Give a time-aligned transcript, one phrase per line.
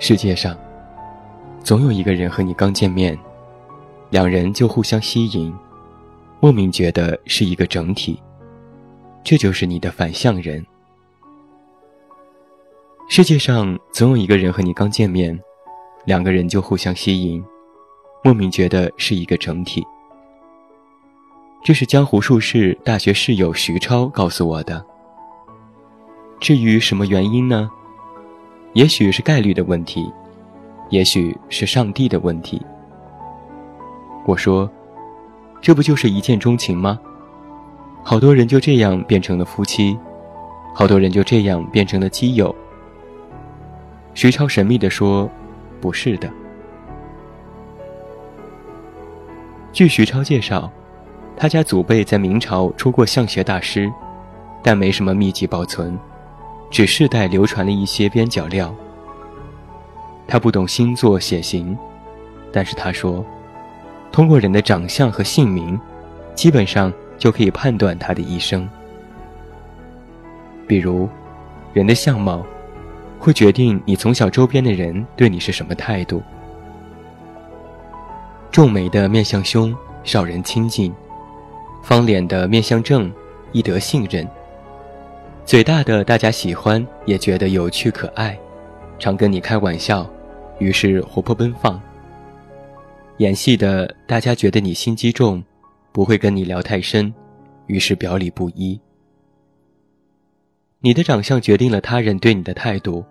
[0.00, 0.56] 世界上，
[1.60, 3.18] 总有一个人和你刚见面，
[4.10, 5.52] 两人就互相吸引，
[6.38, 8.20] 莫名觉得是一个整体。
[9.24, 10.64] 这就是你的反向人。
[13.08, 15.38] 世界上总有一个人和你刚见面，
[16.04, 17.44] 两个人就互相吸引，
[18.22, 19.84] 莫名觉得是一个整体。
[21.64, 24.82] 这是江湖术士大学室友徐超告诉我的。
[26.38, 27.68] 至于什么原因呢？
[28.78, 30.08] 也许是概率的问题，
[30.88, 32.64] 也许是上帝的问题。
[34.24, 34.70] 我说，
[35.60, 36.96] 这不就是一见钟情吗？
[38.04, 39.98] 好多人就这样变成了夫妻，
[40.72, 42.54] 好多人就这样变成了基友。
[44.14, 45.28] 徐超神秘地说
[45.82, 46.30] ：“不是的。”
[49.74, 50.70] 据徐超介绍，
[51.36, 53.92] 他家祖辈在明朝出过相学大师，
[54.62, 55.98] 但没什么秘籍保存。
[56.70, 58.74] 只世代流传了一些边角料。
[60.26, 61.76] 他不懂星座血型，
[62.52, 63.24] 但是他说，
[64.12, 65.80] 通过人的长相和姓名，
[66.34, 68.68] 基本上就可以判断他的一生。
[70.66, 71.08] 比如，
[71.72, 72.44] 人的相貌，
[73.18, 76.22] 会决定你从小周边的人对你是什么态度。
[78.52, 80.92] 重眉的面相凶，少人亲近；
[81.82, 83.10] 方脸的面相正，
[83.52, 84.28] 易得信任。
[85.48, 88.38] 嘴大的大家喜欢，也觉得有趣可爱，
[88.98, 90.06] 常跟你开玩笑，
[90.58, 91.80] 于是活泼奔放。
[93.16, 95.42] 演戏的大家觉得你心机重，
[95.90, 97.10] 不会跟你聊太深，
[97.66, 98.78] 于是表里不一。
[100.80, 103.02] 你的长相决定了他人对你的态度，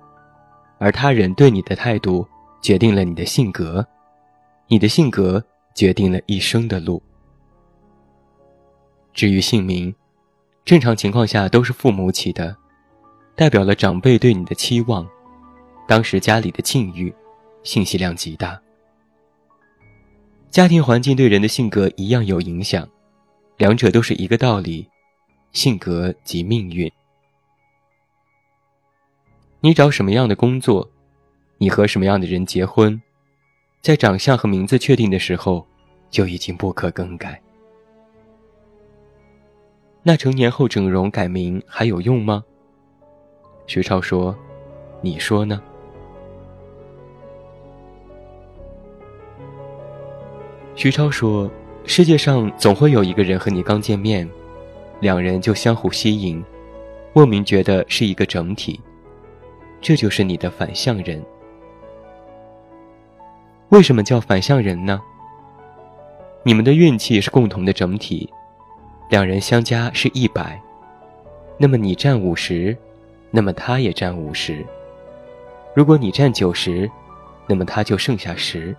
[0.78, 2.24] 而他人对你的态度
[2.62, 3.84] 决定了你的性格，
[4.68, 5.44] 你的性格
[5.74, 7.02] 决定了一生的路。
[9.12, 9.92] 至于姓名。
[10.68, 12.54] 正常情况下都是父母起的，
[13.38, 15.08] 代表了长辈对你的期望，
[15.88, 17.16] 当时家里的境遇，
[17.64, 18.60] 信息量极大。
[20.52, 22.86] 家庭环境对人的性格一样有影响，
[23.56, 24.86] 两者都是一个道理，
[25.54, 26.92] 性格即命运。
[29.62, 30.92] 你找什么样的工作，
[31.60, 33.02] 你和什么样的人结婚，
[33.82, 35.66] 在长相和名字确定的时候，
[36.12, 37.42] 就已经不可更改。
[40.08, 42.42] 那成年后整容改名还有用吗？
[43.66, 44.34] 徐超说
[45.04, 45.62] ：“你说呢？”
[50.76, 51.52] 徐超说
[51.84, 54.26] ：“世界上总会有一个人和你刚见面，
[55.02, 56.42] 两人就相互吸引，
[57.12, 58.80] 莫名觉得是一个整体，
[59.82, 61.22] 这就是你的反向人。
[63.72, 65.02] 为什么叫反向人呢？
[66.44, 68.32] 你们的运气是共同的整体。”
[69.10, 70.62] 两人相加是一百，
[71.58, 72.76] 那么你占五十，
[73.32, 74.66] 那么他也占五十。
[75.74, 76.92] 如果你占九十，
[77.48, 78.76] 那么他就剩下十。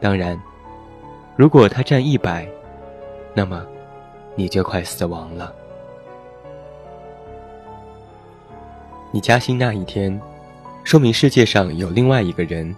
[0.00, 0.40] 当然，
[1.36, 2.46] 如果他占一百，
[3.34, 3.66] 那么
[4.36, 5.52] 你就快死亡了。
[9.10, 10.20] 你加薪那一天，
[10.84, 12.72] 说明世界上有另外一个人，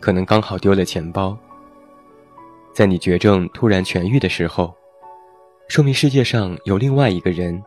[0.00, 1.34] 可能刚好丢了钱包。
[2.74, 4.74] 在你绝症突然痊愈的时候。
[5.72, 7.64] 说明世界上有另外一个人，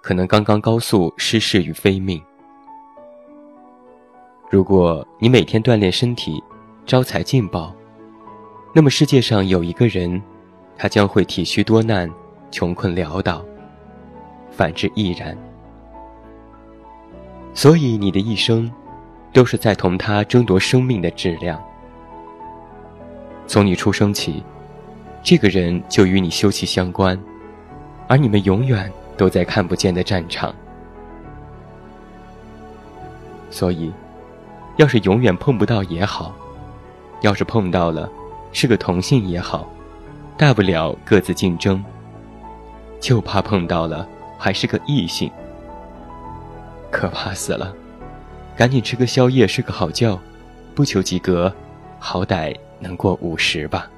[0.00, 2.22] 可能刚刚高速失事于非命。
[4.48, 6.40] 如果你每天锻炼身体，
[6.86, 7.74] 招财进宝，
[8.72, 10.22] 那么世界上有一个人，
[10.76, 12.08] 他将会体虚多难，
[12.52, 13.44] 穷困潦倒。
[14.52, 15.36] 反之亦然。
[17.52, 18.70] 所以你的一生，
[19.32, 21.60] 都是在同他争夺生命的质量。
[23.48, 24.40] 从你出生起，
[25.20, 27.20] 这个人就与你休戚相关。
[28.10, 30.52] 而你们永远都在看不见的战场，
[33.52, 33.92] 所以，
[34.78, 36.34] 要是永远碰不到也好，
[37.20, 38.10] 要是碰到了，
[38.50, 39.64] 是个同性也好，
[40.36, 41.84] 大不了各自竞争。
[42.98, 44.06] 就怕碰到了
[44.36, 45.30] 还是个异性，
[46.90, 47.72] 可怕死了！
[48.56, 50.18] 赶紧吃个宵夜，睡个好觉，
[50.74, 51.54] 不求及格，
[52.00, 53.88] 好歹能过五十吧。